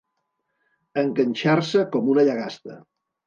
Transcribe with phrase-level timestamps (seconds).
[1.01, 2.79] Enganxar-se com una llagasta.